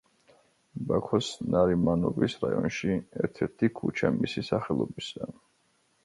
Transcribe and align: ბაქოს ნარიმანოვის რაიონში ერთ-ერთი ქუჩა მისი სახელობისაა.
ბაქოს 0.91 1.27
ნარიმანოვის 1.55 2.35
რაიონში 2.45 2.95
ერთ-ერთი 3.25 3.69
ქუჩა 3.81 4.11
მისი 4.15 4.43
სახელობისაა. 4.49 5.37